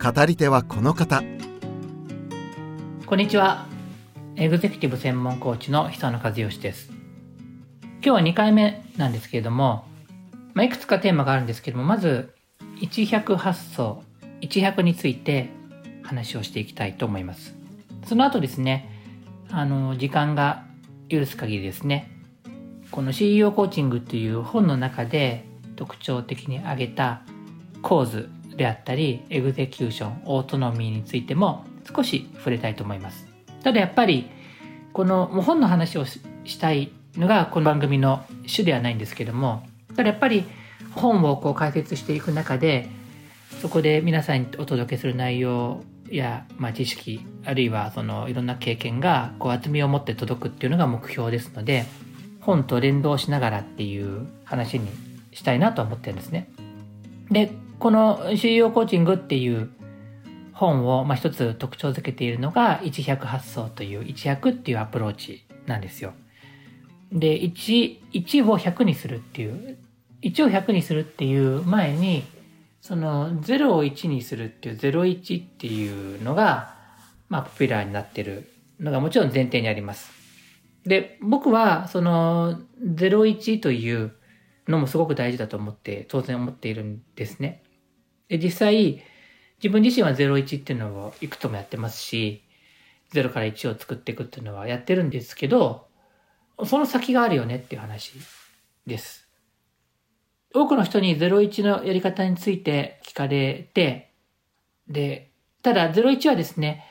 [0.00, 1.24] 語り手はこの方。
[3.04, 3.66] こんにちは。
[4.36, 6.92] エグゼクティブ専門コーチの久野和義です。
[7.94, 9.86] 今日は2回目なんですけれども、
[10.54, 12.32] まあ、いくつかテーマがあるんですけどもまず
[12.80, 14.04] 100発想
[14.40, 15.50] 100について
[16.04, 17.56] 話をしていきたいと思います。
[18.06, 18.88] その後ですね
[19.50, 20.64] あの時間が
[21.08, 22.08] 許す限りですね
[22.92, 25.44] この CEO コーチングという本の中で
[25.74, 27.22] 特徴的に挙げた
[27.82, 31.64] 構図であったり execution autonomy についても
[31.96, 33.26] 少し触れたいと思います
[33.62, 34.28] ただやっぱり
[34.92, 36.20] この本の話をし
[36.60, 40.44] たいのがこの番組の主ではないんですけどもただやっぱり
[40.94, 42.88] 本をこう解説していく中で
[43.62, 51.86] そこで皆さんにお届けする内容や、まあ、知識あるいはそのいろんな経験がこう厚みを持って届くっていうのが目標ですので
[52.40, 54.88] 本と連動しながらっていう話に
[55.32, 56.50] したいなと思ってるんですね。
[57.30, 59.70] で、この CEO コーチングっていう
[60.52, 66.12] 本を、まあ、一つ特徴づけているのが100発想という100っていうアプローチなんですよ。
[67.12, 69.78] で、1、1を100にするっていう、
[70.22, 72.24] 1を100にするっていう前に、
[72.80, 76.74] その0を1にするっていう01っていうのが、
[77.28, 78.50] まあ、ポピュラーになってる
[78.80, 80.10] のがもちろん前提にあります。
[80.84, 84.12] で、僕はその01という
[84.66, 87.62] のもすごく大事だと思って、当然思っているんですね。
[88.28, 89.02] で、実際、
[89.62, 92.42] 自分自身は01っていうのをいくつもやってますし、
[93.12, 95.88] 0から1を作っていくっていうのはやってるんですけど、
[96.64, 98.12] その先があるよねっていう話
[98.86, 99.28] です。
[100.54, 104.12] 多くの人に01のやり方について聞かれて、
[104.88, 105.30] で、
[105.62, 106.84] ただ01はですね、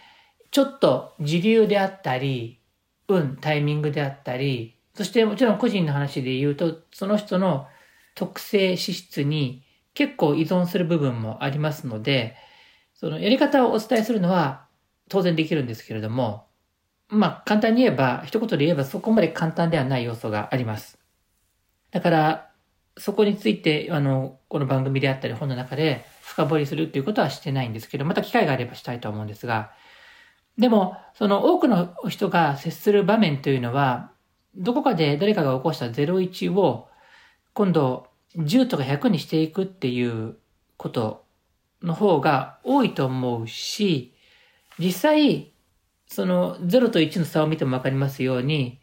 [0.52, 2.62] ちょっと時流であったり、
[3.08, 7.68] 運、タイミングであったり、そしてもちろん個人の話で言うと、その人の
[8.16, 9.64] 特性資質に
[9.98, 12.36] 結構依存する部分もありますので、
[12.94, 14.68] そのやり方をお伝えするのは
[15.10, 16.46] 当然できるんですけれども、
[17.08, 21.00] まあ簡単に言えば、一言で言えばそこまで簡単ではない要素があります。
[21.90, 22.52] だから、
[22.96, 29.72] そこについて、あの、この番組であったり本の中で深掘りするっていうことはしてないんですけど、また機会があればしたいと思うんですが、
[30.60, 34.12] でも、その多くの人が接する場面というのは、
[34.56, 36.88] どこかで誰かが起こした01を、
[37.54, 40.38] 今度10とか100にしていくっていう
[40.78, 41.26] こと
[41.82, 44.14] の方が多いと思うし、
[44.80, 45.52] 実際、
[46.08, 48.80] その0と1の差を見てもわかりますように、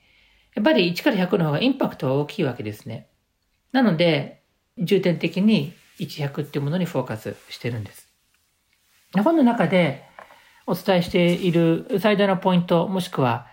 [0.54, 3.08] やっぱり1から100の方がインパクトは大きいわけですね。
[3.72, 4.42] なので、
[4.78, 8.08] 重点的に1、100っていうものにフォーカスしてるんです。
[9.22, 10.04] 本の中で
[10.66, 13.46] お伝えしている最大のポイント、もしくは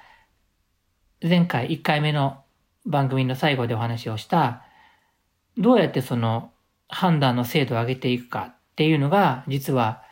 [1.22, 2.44] 前回1回目の
[2.85, 4.63] 番組の最後でお話をした、
[5.57, 6.51] どうやってその
[6.88, 10.03] 判断の精度を上げていくかっていうのが、実は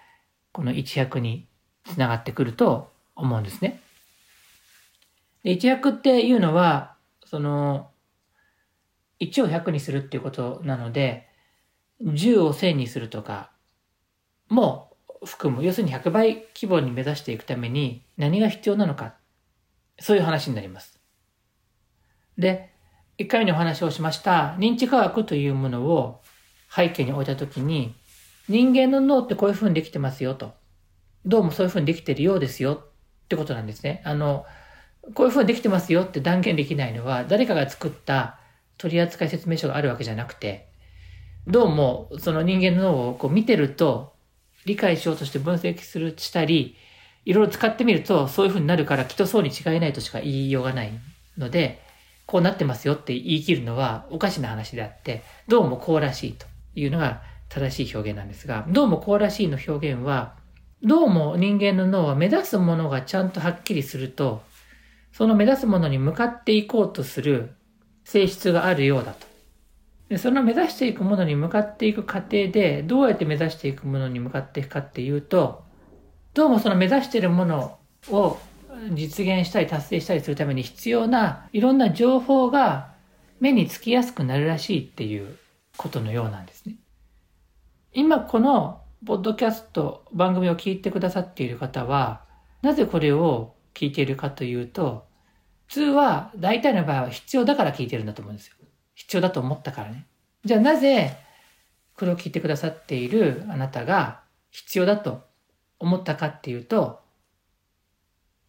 [0.52, 1.48] この一役に
[1.86, 3.80] つながってくると思うんですね。
[5.44, 6.96] で一役っていうのは、
[7.26, 7.90] その、
[9.20, 11.28] 1を100にするっていうことなので、
[12.02, 13.52] 10を1000にするとか
[14.48, 14.96] も
[15.26, 15.64] 含む。
[15.64, 19.16] 要するに100倍規模に目指していくために何が必要なのか。
[20.00, 21.00] そういう話になります。
[22.38, 22.74] で、
[23.20, 26.22] 1回目にお話をしました認知科学というものを
[26.74, 27.94] 背景に置いたときに、
[28.48, 30.54] 人間の脳ってこういう風にできてますよと。
[31.26, 34.02] どうもそういう風にできてるようですよってことなんですね。
[34.06, 34.46] あの、
[35.14, 38.40] こういう風にできてますよって断言できないのは、誰かが作った
[38.78, 40.70] 取扱説明書があるわけじゃなくて、
[41.46, 44.14] どうもその人間の脳をこう見てると、
[44.66, 46.78] 理解しようとして分析する、したり、
[47.26, 50.92] いろいろ使ってみると、そういう風になるからきっとそうに違いないとしか言いようがない
[51.38, 51.82] ので、
[52.30, 56.46] こうなってますよって言い切るのはおかしな話であって、どうもこうらしいと
[56.76, 60.36] いうのが正しい表現なんですが、どうもこうらしいの表現は、
[60.84, 64.44] どうも人間の脳は目指すものがちゃんとはっきりすると、
[65.12, 67.56] その目指すものに向かっていこうとする
[68.04, 69.26] 性質があるようだと。
[70.10, 75.64] でその目指していくものに向かっていく過程で、どうやって目指していくものに向かっていくかっていうと、
[76.36, 77.80] どうもその目指しているもの
[78.12, 78.38] を
[78.94, 82.94] 実現したり達成したりするために必要ないろんな情報が
[83.40, 85.38] 目につきやすくなるらしいっていう
[85.78, 86.76] ことのようなんですね。
[87.94, 92.22] 今このポッドキャスト、番組を聞いてくださっている方は、
[92.62, 95.08] なぜこれを聞いているかというと、
[95.68, 98.56] 普通は大体の場合は必要だから聞いてるんだと思うんですよ。
[98.96, 100.06] 必要だと思ったからね。
[100.44, 101.16] じゃあなぜ
[101.96, 104.22] これを聞いてくださっているあなたが
[104.52, 105.24] 必要だと
[105.80, 107.00] 思ったかっていうと、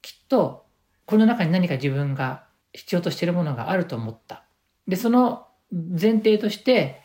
[0.02, 0.67] きっと
[1.06, 4.44] この中に何か自分が必要としているものがあると思った。
[4.87, 7.00] で、その前提として、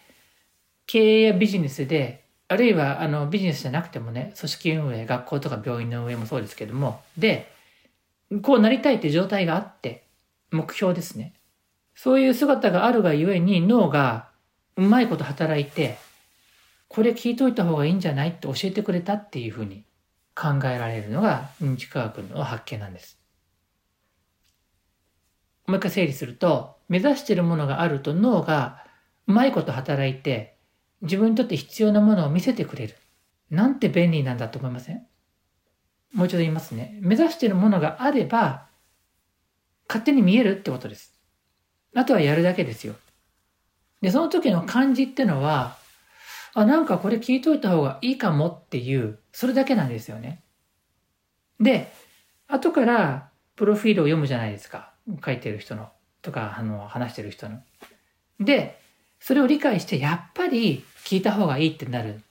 [0.86, 7.52] 経営やビジネスで、あるいはあのビジネスじゃなくてもね、組織運営、学校とか病院の運営もそうですけども、で、
[8.44, 10.06] こうなりたいって状態があって、
[10.52, 11.34] 目標ですね。
[11.96, 14.30] そういう姿があるがゆえに脳が
[14.76, 15.98] うまいこと働いて、
[16.90, 19.84] これ聞いといた方がいいんじゃないって教えてくれたっていうふうに
[20.36, 23.18] 考えられるのが認知科学の発見なんです。
[25.66, 28.84] もう一回整理すると、目指しているものがあると脳が
[29.28, 30.58] うまいこと働いて、
[31.02, 32.96] 自分にとって必要なものを見せてくれる。
[33.50, 35.08] なんて便利なんだと思いません？
[36.14, 36.98] もう一度言いますね。
[37.02, 38.68] 目指しているものがあれば、
[39.88, 41.14] 勝手に見えるってことです。
[41.96, 42.96] あとはやるだけですよ。
[44.02, 45.78] で、その時の感じってのは、
[46.56, 50.42] あ、なんかこれ聞いといた方がいいかもっていう、それだけなんですよね。
[51.60, 51.92] で、
[52.48, 54.94] 後からプロフィールを読むじゃないですか。
[55.24, 55.90] 書いてる人の、
[56.22, 57.60] とか、あの、話してる人の。
[58.40, 58.80] で、
[59.20, 62.22] それを理解して、やっぱり聞いた方がいいってなる。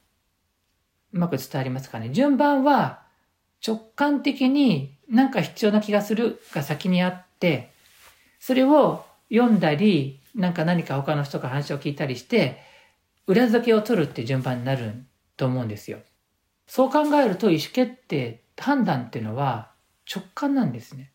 [1.12, 2.08] うまく伝わりますかね。
[2.08, 3.02] 順番は
[3.66, 7.72] 直感的になんか必要な気がするが先にあって、
[8.40, 12.73] それを読んだり、なんか何か他の人から話を聞いたりして、
[13.26, 15.04] 裏付けを取るって順番になる
[15.36, 15.98] と思うんですよ。
[16.66, 19.72] そう考えると意思決定、判断っていうのは
[20.12, 21.12] 直感なんですね。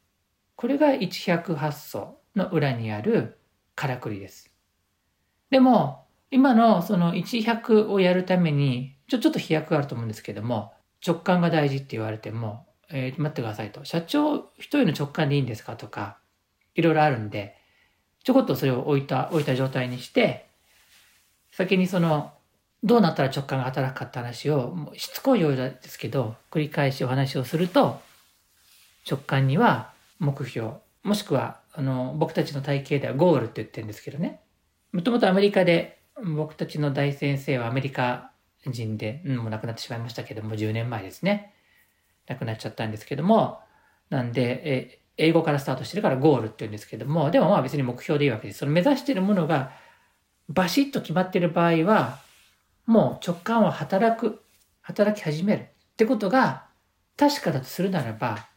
[0.55, 3.37] これが100発想の裏にある
[3.75, 4.53] からくりです。
[5.49, 10.73] でも、今のその100をやるために、ちょ、ちょっと飛躍があると思うんですけども、
[11.05, 13.85] 直感が大事って言われても、えー、待ってくださいと。
[13.85, 16.19] 社長一人の直感でいいんですかとか、
[16.75, 17.55] いろいろあるんで、
[18.23, 20.48] ちょこっとそれを置いた、置いた状態にして、
[21.59, 22.31] 先にその、
[22.83, 27.99] どうなったら直感が働くかって話を、しつこいようですけど、繰り返しお話をすると、
[29.05, 34.39] 直感には目標、もしくは、あの、僕たちの体系ではゴールって言ってるんですけどね。
[34.93, 38.31] もともとアメリカで、僕たちの大先生はアメリカ
[38.65, 41.53] 人で、うん、もう亡くなってしまいましたけども、10年前ですね。
[42.27, 43.59] 亡くなっちゃったんですけども、
[44.09, 48.59] なんで、え、英語からスタートしてるからゴールって言うんですけども、でもまあ別に目標でいいわけです。
[48.59, 49.73] その目指してるものが
[50.49, 52.19] バシッと決まっている場合は、
[52.85, 54.41] もう直感は働く、
[54.81, 55.65] 働き始めるっ
[55.95, 56.65] てことが
[57.15, 58.47] 確かだとするならば、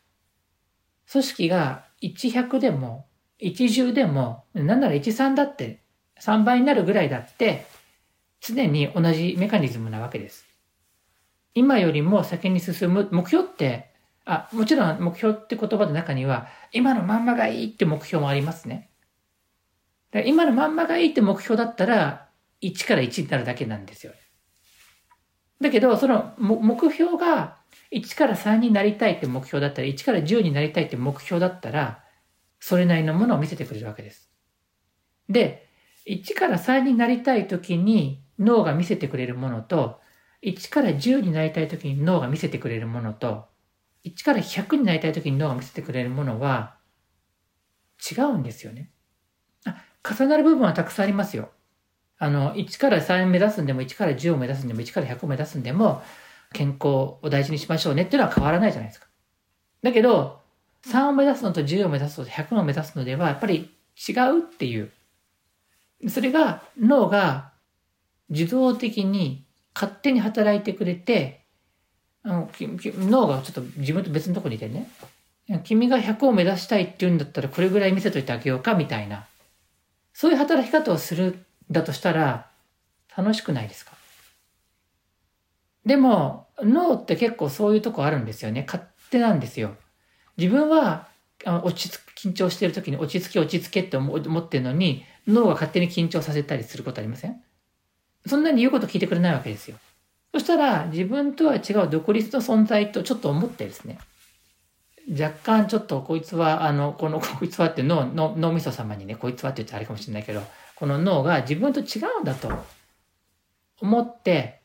[1.10, 3.06] 組織が1100でも、
[3.40, 5.82] 10でも、なんなら13だって、
[6.20, 7.66] 3倍になるぐらいだって、
[8.40, 10.46] 常に同じメカニズムなわけです。
[11.54, 13.92] 今よりも先に進む目標って、
[14.24, 18.91] あ、もちろん目標って言葉の中には、今のまんまがいいって目標もありますね。
[20.20, 22.28] 今のまんまがいいって目標だったら、
[22.60, 24.12] 1から1になるだけなんですよ。
[25.60, 27.58] だけど、その目標が
[27.92, 32.04] 1から3になりたいって目標だったら、1から10になりたいって目標だったら、
[32.60, 34.30] それなりのものを見せてくれるわけです。
[35.28, 35.68] で、
[36.06, 40.00] 1から3になりたい時に脳が見せてくれるものと、
[40.42, 43.46] 1から10になりたい時に脳が見せてくれるものと、
[44.04, 46.76] 1から100になりたい時に脳が見せてくれるものは
[48.10, 48.90] 違うんですよね。
[50.08, 51.50] 重なる部分はたくさんありますよ。
[52.18, 56.02] あの、1から3目指すんでも、1から10を目指すんでも、1から100を目指すんでも、
[56.52, 59.06] 健康を大事にしましょうねっていうのは変わらないじゃないですか。
[59.82, 60.40] だけど、
[60.86, 64.90] 3を目指すのと10を目指すのと100を目指すのでは、やっぱり違うっていう。
[66.08, 67.52] それが脳が
[68.28, 69.44] 自動的に
[69.74, 71.44] 勝手に働いてくれて、
[72.24, 74.88] 脳がちょっと自分と別のところにいてね、
[75.64, 79.26] 君が100を目指したいって言うんだったらこれぐらい見せといてあげようかみたいな、
[80.12, 82.50] そういう働き方をするだとしたら
[83.16, 83.92] 楽しくないですか？
[85.84, 88.64] でも、脳って結構そういうとこあるんですよね。
[88.66, 89.74] 勝手なんですよ。
[90.36, 91.08] 自分は
[91.44, 97.42] 落ち着緊張してる時に落ち着け落ち着けって思ってるのに、脳が勝手に緊張させたりすることありません？
[98.26, 99.76] そんなに言うこと聞いてくれないわけですよ。
[100.32, 103.98] そしたら、自分とは違う独立の存在とちょっと思ってですね、
[105.10, 110.42] 若干ちょっとこいつは、あの、この こいつはって脳、脳脳みそ様にね、こいつはって言ってあれかもしれないけど、
[110.76, 112.50] この脳が自分と違うんだと
[113.80, 114.60] 思って、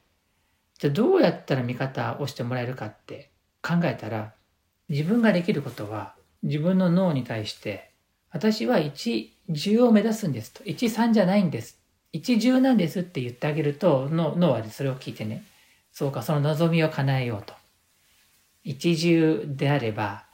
[0.77, 4.33] じゃあどうやったら味方をしてもらえるかって考えたら、
[4.89, 7.91] 自分ができることは、自分の脳に対して、
[8.31, 10.63] 私は1、10を目指すんですと。
[10.63, 11.79] 1、3じゃないんです。
[12.13, 15.43] 1、10なんですって言ってあげると、脳はそれを聞いてね、
[15.91, 17.53] そうか、その望みを叶えようと。
[18.63, 20.26] 一重であれば、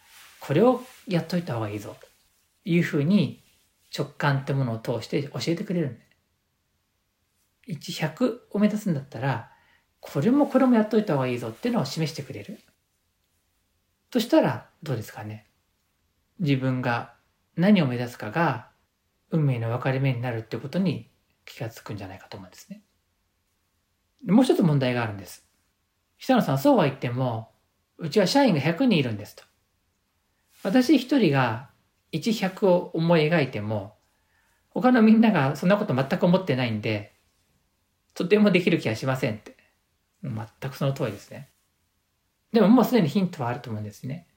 [0.46, 1.96] これをやっといた方がいいぞ。
[2.02, 2.06] と
[2.66, 3.42] いうふうに
[3.98, 6.10] 直感ってものを通して教えてくれるんだよ。
[7.70, 9.50] 1、100を目指すんだったら、
[10.02, 12.60] これもこれもやっといた方がいいぞっていうのを示してくれる。
[14.10, 15.48] としたら、どうですかね。
[16.40, 17.14] 自分が
[17.56, 18.70] 何を目指すかが
[19.32, 21.10] 運命の分かれ目になるってことに
[21.46, 22.84] 気がつくんじゃないかと思うんですね。
[24.28, 25.48] もう一つ問題があるんです。
[26.18, 27.54] 久野さん、そうは言っても、
[27.98, 29.53] うちは社員が100人いるんですと。
[30.64, 31.70] 私一人が
[32.14, 33.96] 1、100を思い描いても、
[34.70, 37.14] 他のみんながそんなこと全く思ってないんで、
[38.14, 39.56] とてもできる気がしませんって。
[40.24, 41.50] 全くその通りですね。
[42.54, 44.28] でももうすでにヒントはあると思うんですね。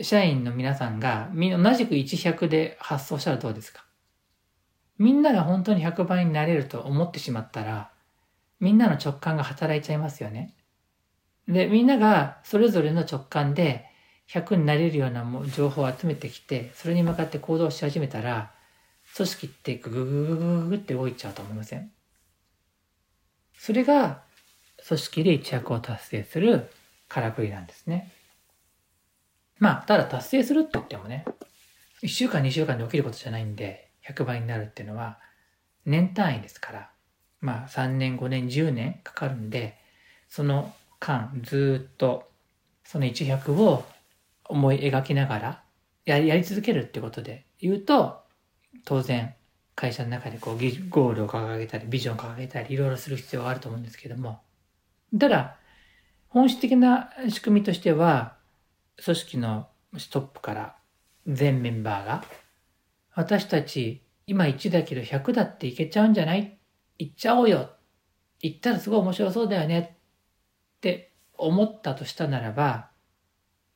[0.00, 3.84] 社員の皆さんがみんな同じく1、100で発想したらどうですか
[4.98, 7.92] みんなが本当に100倍になれると思ってしまったら、
[8.60, 10.56] みんなの直感が働いちゃいますよね。
[11.46, 13.86] で、みんながそれぞれの直感で
[14.30, 18.52] 100になれるような情報を集めてきて、それに向かって行動し始めたら、
[19.16, 21.90] 組織ってググググググって動いちゃうと思いません？
[23.58, 24.22] それが
[24.86, 26.70] 組織で一役を達成する
[27.08, 28.10] からくりなんですね。
[29.58, 31.24] まあ、ただ達成するって言ってもね、
[32.02, 35.18] 1週間2週間で起きることじゃないんで、100倍になるっていうのは
[35.86, 36.90] 年単位ですから、
[37.40, 39.78] まあ3年、5年、10年かかるんで、
[40.28, 42.30] その間ずっと
[42.84, 43.84] その100を
[44.48, 45.62] 思い描きながら
[46.04, 48.22] やりやり続けるってことで言うと、
[48.84, 49.34] 当然
[49.74, 54.40] 会社の中でこうゴールを掲げたりビジョンを掲げたりいろいろする必要があると思うんですけども、
[55.18, 55.56] ただ
[56.28, 58.36] 本質的な仕組みとしては、
[59.02, 59.68] 組織の
[60.10, 60.76] トップから
[61.26, 62.24] 全メンバーが
[63.14, 66.58] 私たち今1だけど100だっていけちゃうんじゃない？
[66.98, 67.70] 行っちゃおうよ。
[68.40, 69.96] 行ったらすごい面白そうだよね。
[70.76, 72.90] って思ったとしたならば、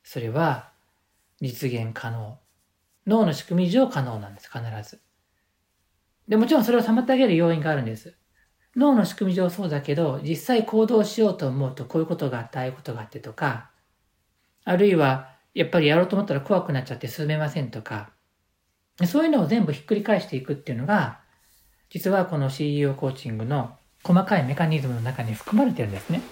[0.08, 0.70] それは
[1.42, 2.38] 実現可能。
[3.06, 5.02] 脳の仕組み上可能なんです、必ず。
[6.28, 8.16] で、もちろんそれを妨げる要因があるんです。
[8.74, 13.70] 脳の仕組み上そうだけど、実際行動しようと思うとこういうことがあって、ああいうことがあってとか、
[14.64, 18.08] あるいは、やっぱりやろうと思ったら怖くなっちゃって進めませんとか、
[19.04, 21.20] そういうのを全部ひっくり返していくっていうのが、
[21.90, 26.22] 実はこの CEO コーチングの細かいメカニズムの中に含まれてるんですね。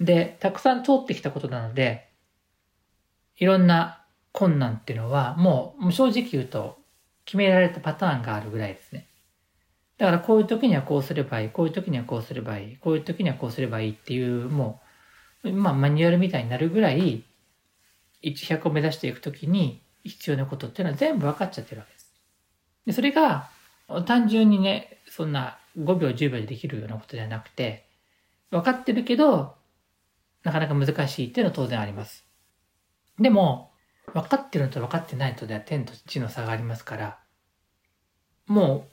[0.00, 2.08] で、たくさん通ってきたことなので、
[3.36, 6.78] いろんな困難っていうのは、もう正直言うと
[7.24, 9.08] 決められたパターンがあるぐらいですね。
[9.96, 14.80] だからこういう時にはこうすればいい、こういう時にはこうすればいい、こういう時にはこうすればいいっていう、も
[15.44, 17.24] う、まあマニュアルみたいになるぐらい、
[18.22, 22.12] 100を目指していく時に必要なことっていうのは全部分かっちゃってるわけです。
[22.86, 23.50] で、それが
[24.06, 27.86] 単純にね、そんな5秒10秒でできるようなことではなくて、
[28.50, 29.54] 分かってるけど、
[30.44, 32.24] なかなか難しいっていうのは当然あります。
[33.18, 33.72] でも、
[34.12, 37.18] 分かってるのと分かってないとでは天と地の差がありますから、
[38.46, 38.86] も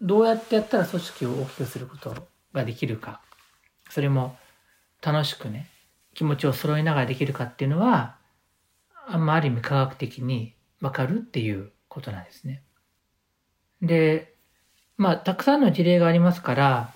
[0.00, 3.20] う、どうやってやったら組織を大きくすることができるか、
[3.90, 4.36] それも
[5.02, 5.68] 楽しくね、
[6.14, 8.16] 気持ちを揃えながらできるかっていうのは、
[9.06, 12.62] あんまある意味科学的に分かるっていうことなんですね。
[13.82, 14.34] で、
[14.96, 16.94] まあ、たくさんの事例がありますから、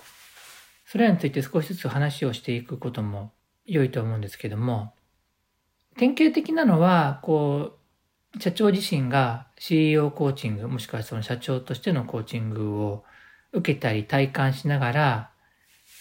[0.85, 3.31] それらについて少しずつ話をしていくことも
[3.69, 4.93] 良いと思うんですけども、
[5.97, 7.73] 典型的なのは、こ
[8.35, 13.03] う、社長自身が CEO コーチング、もしくはその社長としてのコーチングを
[13.51, 15.29] 受けたり体感しながら、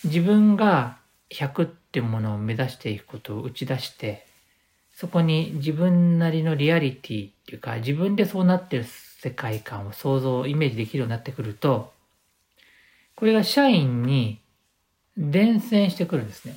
[0.05, 0.99] 自分が
[1.31, 4.27] 100っていうものを目指していくことを打ち出して、
[4.95, 11.93] そこに自分なりのリアリティっていうか、自分でそうなってる世界観を想像、イメージできるようになってくると、
[13.15, 14.41] これが社員に
[15.17, 16.57] 伝染してくるんですね。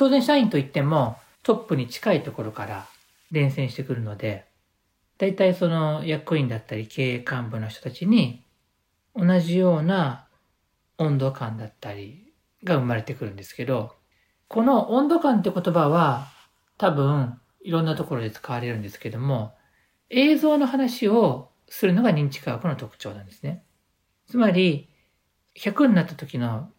[0.00, 2.86] 当然社員といってもトップに近いところから
[3.32, 4.46] 伝染してくるので、
[5.18, 8.42] 大体その役員だったり経営幹部の人たちに
[9.14, 10.26] 同じような
[10.96, 12.32] 温度感だったり
[12.64, 13.92] が生まれてくるんですけど、
[14.48, 16.28] この温度感って言葉は
[16.78, 19.54] 多分いろんなところで使われるんですけども、
[20.08, 23.64] 映像の話をするのが認知科学の特徴なんですね。
[24.26, 24.88] つまり、
[25.58, 26.70] 100になった時の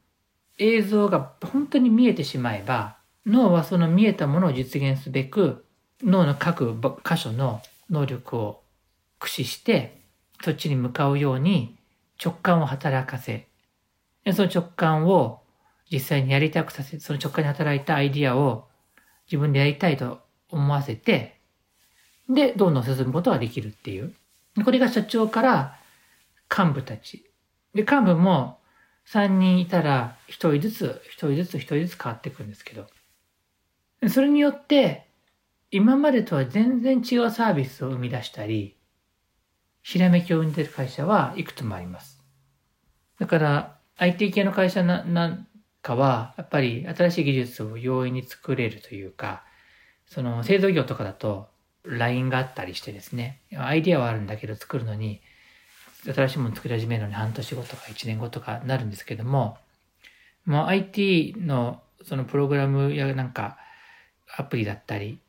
[0.58, 5.66] 映像が本当に見えてしまえば、脳はその見えたものを実現すべく、
[6.02, 6.76] 脳の各
[7.06, 8.64] 箇所の能力を
[9.20, 10.02] 駆使して、
[10.44, 11.78] そっちに向かうように
[12.24, 13.48] 直感を働かせ、
[14.34, 15.42] その直感を
[15.92, 18.68] 実際にやりたくさせ、その直感に働いたアイディアを
[19.26, 21.40] 自分でやりたいと思わせて、
[22.30, 24.14] で、どんどん進むことができるっていう。
[24.64, 25.78] これが社長から
[26.56, 27.30] 幹部たち。
[27.74, 28.60] で、幹部も、
[29.08, 32.88] 3人いたら1人ずつ、1人ずつ、1人ずつ変わっていくんですけど、
[34.10, 35.08] それによって、
[35.70, 38.78] 今までとは全然違うサービスを生み出したり、
[39.84, 42.24] ひらめきを生んでる会社はいくつもあります。
[43.20, 45.48] だから、IT 系の会社ななん
[45.82, 49.44] かは、やっぱり新しい技術を容易に作れるというか、
[50.08, 51.50] その製造業とかだと、
[51.84, 55.22] ラインがあったりしてですね、アイディアはあるんだけど作るのに、
[56.06, 59.58] 新しいもの作り始めるのに半年後とか1年後とかなるんですけども、
[60.46, 63.58] もう IT のそのプログラムやなんか
[64.38, 65.20] アプリだったり、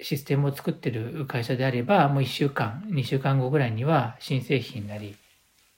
[0.00, 5.16] システムを作ってる会社であれば、もう1週間、2週間後ぐらいには新製品なり、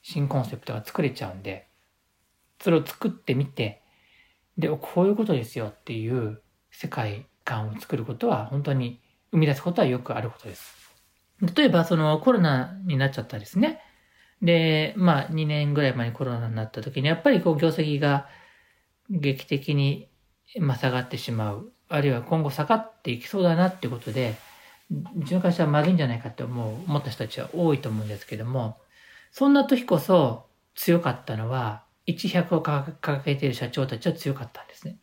[0.03, 1.67] 新コンセプトが作れちゃうんで、
[2.61, 3.81] それを作ってみて、
[4.57, 8.99] で、こういうことですよっていう世界観を作ることは本当に
[9.31, 10.75] 生み出すことはよくあることです。
[11.55, 13.81] 例えば、そのコロナになっちゃったですね。
[14.41, 18.27] で、まあ2年ぐらい前にコロナになった時に、やっぱりこう業績が
[19.09, 20.09] 劇的に、
[20.59, 21.71] ま、下がってしまう。
[21.91, 24.35] あるいは今後下がっていきそうだなっていうことで、
[25.17, 28.77] うちの会社はまずいんじゃないかって思う、思った人たちは多いと思うんですけども、
[29.31, 34.97] そんな時こそ強かったのは、100を掲げている社長たちは強かったんですね。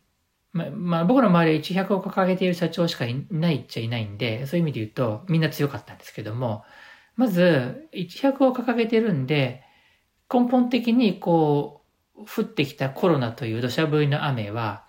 [0.51, 6.63] まあ、まあ、僕の周りは100を掲げている社長しかいないっちゃいないんで、そういう意味で言うとみんな強かったんですけども、
[7.15, 9.63] まず、100を掲げてるんで、
[10.31, 11.83] 根本的にこ
[12.15, 14.85] う、降ってきたコロナという土砂降りの雨は、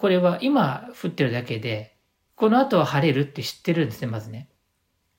[0.00, 1.94] これは今降ってるだけで、
[2.34, 4.48] この後は晴れるって知ってるんですね、まずね。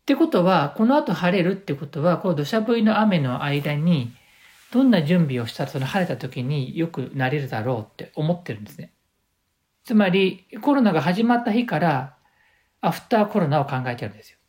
[0.02, 4.12] ってことは、この後晴れるってことは、この土砂降りの雨の間に、
[4.74, 8.92] どんな準備をしたらその晴れた時によくなれるだろうって思ってるんですね。
[9.84, 12.16] つまり、コロナが始まった日から、
[12.82, 14.40] アフターコロナを考えてるんですよ。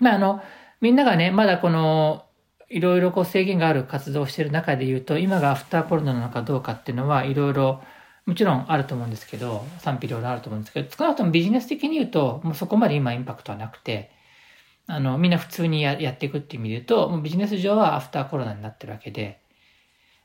[0.00, 0.42] まあ、あの、
[0.80, 2.26] みんながね、まだこの、
[2.68, 7.84] いろいろこう制限がある活動をしてる中で言うと、今がアフターコロナなのかどうかっていうのは、いろいろ、
[8.28, 14.10] もちろんあると思うんですけど、賛否両論あると思うんですけど、少なくともビジネス的に言うと、もうそこまで今インパクトはなくて、
[14.86, 19.40] あの、みんな普通にややっていくっていう意味で言うと、もうビジネス上はアフターコロナになってるわけで、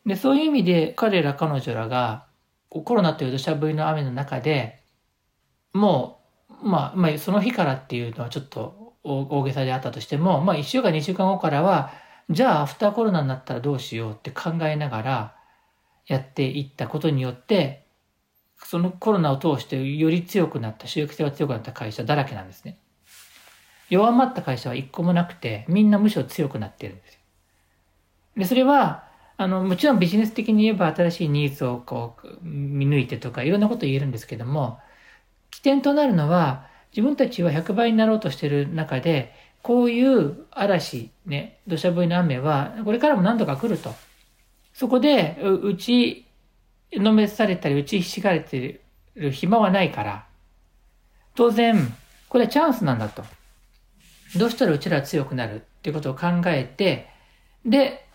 [0.05, 2.27] で、そういう意味で彼ら彼女らが、
[2.69, 4.83] コロナという土砂降りの雨の中で、
[5.71, 6.19] も
[6.61, 11.93] う、まあ、まあ、その日からっていうのはちょっと大げさであったとしても、まあ、1週間、2週間後からは、
[12.29, 15.35] じゃあ、アフターコロナになったらどうしようって考えながら
[16.05, 17.82] やっていったことによって、
[18.65, 22.77] そのコロナを通してより強くなった、収益性が強くなった会社だらけなんですね。
[23.89, 27.19] 弱まった会社は一個もなくて、みんなむしろ強くなってるんですよ。
[28.37, 29.03] で、それは、
[29.37, 34.79] あの、もちろんビジネス的に言えば新しいニーズをこう、見抜いてとかいろんなこと言えるんですけども、
[35.51, 43.93] 起点となるのは、自分たちは100倍になろうとしている中で、こういう嵐、ね、土砂降りの雨は、これからも何度か来ると。
[44.73, 46.25] そこで、うち、
[46.97, 48.81] のめされたり、打ちひしがれて
[49.15, 50.25] る暇はないから、
[51.35, 51.93] 当然、
[52.29, 53.23] これはチャンスなんだと。
[54.37, 57.07] どうしたらうちらは強くなるっていうことを考えて、
[57.65, 58.05] で、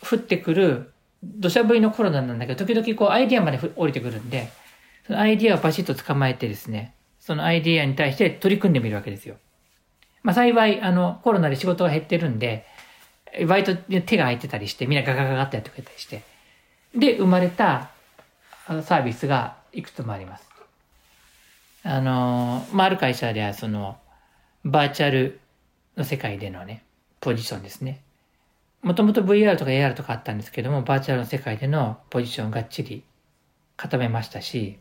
[0.00, 0.92] 降ってくる
[1.22, 4.50] 土砂降りのコロナなんだけど、時々こうアイディアまで降りてくるんで、
[5.06, 9.36] そのアイディアをバシッと捕まえてですね、そのアイディアに対して取り組んでみるわけですよ。
[10.22, 12.66] まあ幸い、あの、コロナで仕事が減ってるんで、
[13.48, 16.22] バイト手が空いてたりして、みんなガガガガってやってくれたりして、
[16.94, 17.90] で、生まれた
[18.66, 20.48] サービスがいくつもあります。
[21.82, 23.98] あの、まあ、ある会社では、その、
[24.64, 25.40] バーチャル
[25.96, 26.84] の世界でのね、
[27.20, 28.02] ポジションですね。
[28.82, 33.04] もともと VR とか AR とかあったんですけども、バーチャルの世界でのポジションがっちり
[33.76, 34.78] 固めましたし、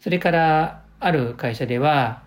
[0.00, 2.22] それからある会社では、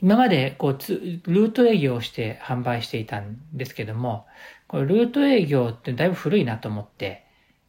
[0.00, 4.26] 今までこうルート営業をして販売していたんですけども、
[4.68, 7.24] これルート営業ってだいぶ古いなと思って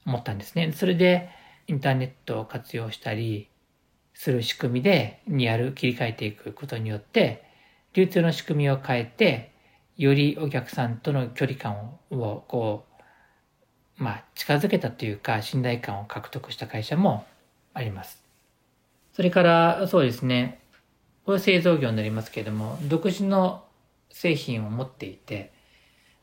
[0.05, 0.71] 思ったんですね。
[0.71, 1.29] それで
[1.69, 3.47] インターネットを活用したり
[4.15, 7.43] する仕組みでにやる、切り替えていくことによって、
[7.93, 9.51] 流通の仕組みを変えて、
[9.95, 12.85] よりお客さんとの距離感を、こ
[13.99, 17.27] う、まあ、近づけたというか、信頼感を獲得した会社も
[17.75, 18.23] あります。
[19.13, 20.61] それから、そうですね、
[21.23, 23.63] これ製造業になりますけれども、独自の
[24.09, 25.53] 製品を持っていて、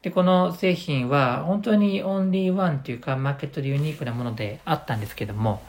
[0.07, 5.61] で、この製品は本当にオンリーワンというか、マーケットでユニークなものであったんですけども、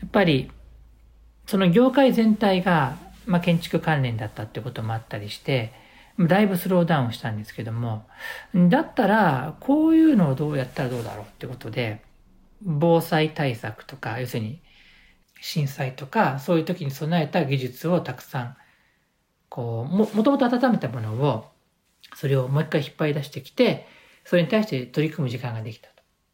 [0.00, 0.50] やっぱり、
[1.46, 5.72] その業界全体がまあ、建築関連だったってこともあったりして、
[6.18, 8.06] だいぶスローダウンしたんですけども、
[8.54, 12.02] だったら、こういうのをどうやったらどうだろうってことで、
[12.62, 14.60] 防災対策とか、要するに
[15.40, 18.56] 震災とか、そういう時に備えた技術をたくさん、
[19.50, 21.50] こう、も、もともと温めたものを、
[22.14, 23.86] それをもう一回引っ張り出してきて、
[24.24, 25.88] それに対して取り組む時間ができた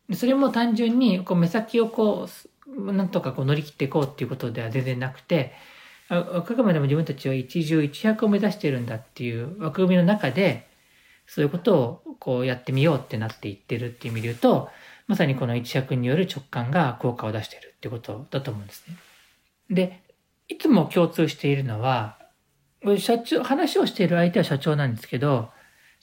[0.09, 0.17] と。
[0.17, 2.29] それも単純にこう目先をこ
[2.69, 5.53] う、なんとかこう乗り切っていこうっていうことでは全然なくて、
[6.09, 10.69] あくまでも自分たちは一重一百を目指しているんだっていう枠組みの中で、
[11.27, 14.69] そういうことをこうやってみようってなっていってるっていう意味で言うと、
[15.07, 18.97] まさにこの一尺による直感が効果を出しているってことだと思うんですね。
[19.71, 20.03] で、
[20.49, 22.19] いつも共通しているのは、
[22.99, 25.51] 社長、話をしている相手は社長なんですけど、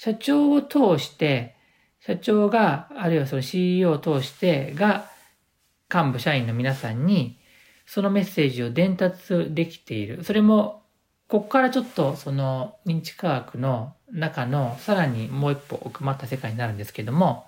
[0.03, 1.55] 社長を通して、
[1.99, 5.05] 社長が、あるいはその CEO を通してが、
[5.93, 7.39] 幹部社員の皆さんに、
[7.85, 10.23] そのメッセージを伝達できている。
[10.23, 10.81] それも、
[11.27, 17.45] ここからちょっとその認知科学の中のさらにもう一歩奥まった世界になるんですけども、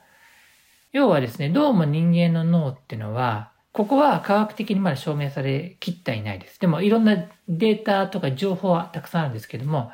[0.92, 6.60] 要はですね、どうも人間の脳っていうのは、ここは科学的にまだ証明されきっていないです。
[6.60, 7.16] でもいろんな
[7.50, 9.92] データとか情報はたくさんあるんですけども、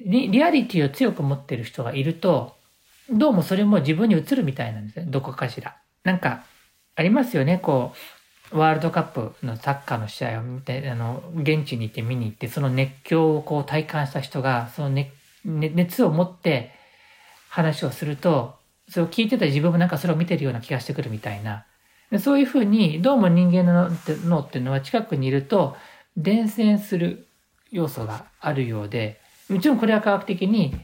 [0.00, 2.56] リアリティを強く持ってる人がいると、
[3.10, 5.06] どうもそれも自分に映るみたいなんですね。
[5.08, 5.76] どこかしら。
[6.04, 6.44] なんか、
[6.96, 7.58] ありますよね。
[7.58, 7.92] こ
[8.52, 15.10] う、ワールドカップのサッカーの試合を見て、あの、現地に行って見に行って、その熱狂をこう体感した人が、その熱、
[15.44, 16.72] 熱を持って
[17.48, 18.54] 話をすると、
[18.88, 21.64] それを聞いてた自分もなんかそれを見てるような気がしてくるみたいな。
[22.18, 23.90] そういうふうに、どうも人間の
[24.26, 25.76] 脳っていうのは近くにいると、
[26.16, 27.28] 伝染する
[27.70, 29.19] 要素があるようで、
[29.50, 30.74] もちろんこれは科学的に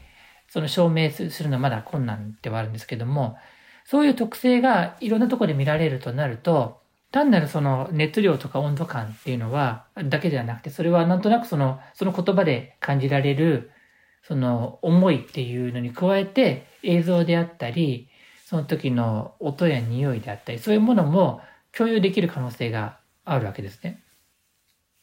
[0.49, 3.37] その証明するのはまだ困難ではあるんですけども、
[3.85, 13.71] そういう特性がいろんなところで見られるとなると、単なるその熱量とか温度感っていうのは、だけではなくて、それはなんとなくその、その言葉で感じられる、
[14.23, 18.09] その思いっていうのに加えて、映像であったり、
[18.45, 24.03] その時の音や匂いであったり、そういうものも共有できる可能性があるわけですね。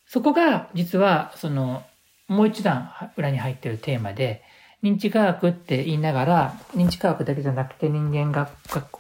[0.07, 1.83] そこが実はその
[2.29, 4.43] もう一段裏に入っているテーマで、
[4.83, 8.51] 認知科学って言いながら、認知科学だけじゃなくて人間が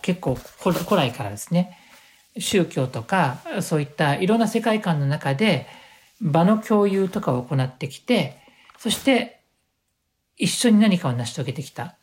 [0.02, 1.78] 結構古来からですね、
[2.38, 5.68] 宗教とかそういったいろんな世界観の中で
[6.20, 8.38] 場の共有とかを行ってきて、
[8.78, 9.40] そして
[10.36, 11.96] 一緒に何かを成し遂げてきた。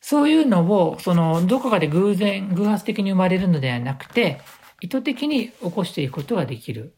[0.00, 4.40] そういうのを、その、どこかで偶然、偶発的に生まれるのではなくて、
[4.80, 6.94] 意図的に起こしていくことができる。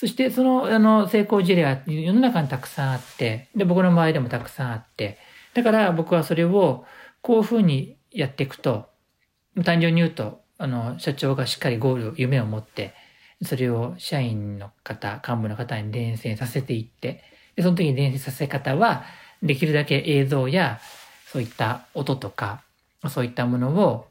[0.00, 5.18] そしてその、あの、成功事例は世の中にたくさんあって、で、僕の周りでもたくさんあって、
[5.52, 6.86] だから僕はそれを
[7.20, 8.88] こういうふうにやっていくと、
[9.62, 12.94] 単純に言うと、あの、社長がしっかりゴール、夢を持って、
[13.42, 17.22] それを社員の方、幹部の方に伝染させていって、
[17.54, 19.04] で、その時に伝染させ方は、
[19.42, 20.80] できるだけ映像や、
[21.26, 22.62] そういった音とか、
[23.10, 24.08] そういったものを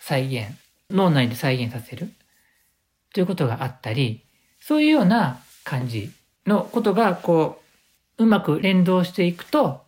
[0.00, 0.54] 再現、
[0.90, 2.12] 脳内で再現させる
[3.14, 4.26] ということがあったり、
[4.60, 6.10] そういうような感じ
[6.46, 7.60] のことが、こ
[8.18, 9.82] う、うまく連動していくと、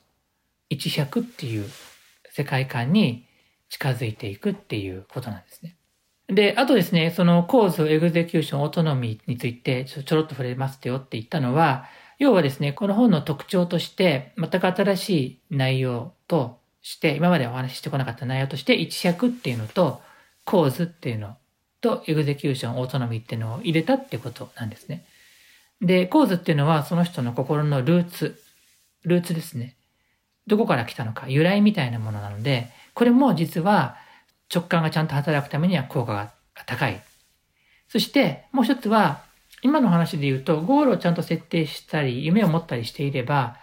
[0.68, 1.66] 一百っていう
[2.30, 3.26] 世界観に
[3.68, 5.76] 近づいていくっていうことなんですね。
[6.28, 11.84] で、あとですね、その cause、execution、autonomy についてちょちょろっと触れますよって言ったのは、
[12.18, 20.00] 要はですね、この本の特徴として、全く新しい内容として、今までお話ししてこなかった内容として、一百っていうのと、
[20.44, 21.36] cause っていうの
[21.82, 25.04] と execution、autonomy っていうのを入れたってことなんですね。
[25.82, 28.40] で、 cause っていうのはその人の心のルーツ、
[29.04, 29.74] ルーツですね。
[30.46, 33.96] どこから来たのか、由来みたいなものなので、これも実は
[34.52, 36.32] 直感がちゃんと働くためには効果が
[36.66, 37.02] 高い。
[37.88, 39.20] そしてもう一つは、
[39.62, 43.56] 今の話で言うと、ゴールをちゃんと設定したり、夢を持ったりしていれば、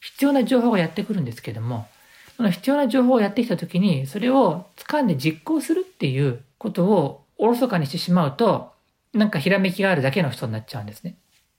[0.00, 1.88] 必要な情報がやってくるんですけども、
[2.36, 8.72] その必要な情報をやってきたときに、それを掴んで実行するっていうことをおろそかにしてしまうと、
[9.12, 11.16] なんかひらめきがあるだけの人になっちゃうんですね。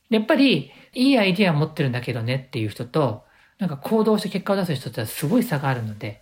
[0.10, 3.26] やっぱり、いいアイディア持ってるんだけどねっていう人と、
[3.60, 6.22] なんか行動して結果を出す人ってすごい差があるので、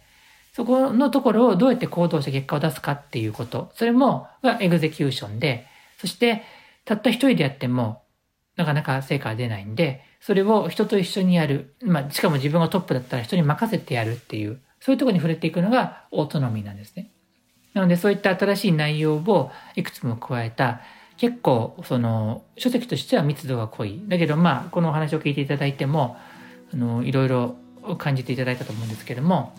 [0.54, 5.68] そこのところをどうやって行動して結果を出すかっていうこと、それも、がエグゼキューションで、
[6.00, 6.44] そして、
[6.86, 8.04] たった一人でやっても、
[8.56, 11.76] なかなか成果が出ないんで、それを人と一緒にやる。
[11.84, 17.12] まあ、しかも自分がトップだったら人に任せてやるっていう、そういうところに触れていくのがオートノミーなんですね。
[17.76, 20.82] なのでそういった新しい内容をいくつも加えた
[21.18, 26.18] 結構その書籍としては密度が濃いだけどまあこのお話を聞いていただいても
[26.74, 27.56] あのいろいろ
[27.98, 29.54] 感じていただいたと思うんですけども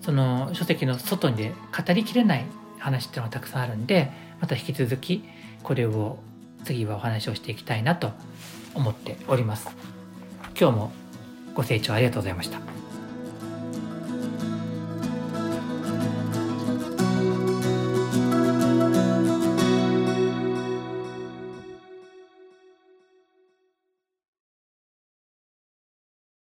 [0.00, 2.46] その書籍の外で語りきれない
[2.78, 5.24] 話っていうのがたくさんあるんでまた引き続き
[5.64, 6.18] これを
[6.64, 8.12] 次はお話をしていきたいなと
[8.74, 9.68] 思っております。
[10.58, 10.92] 今日も
[11.54, 12.77] ご清聴ありがとうございました。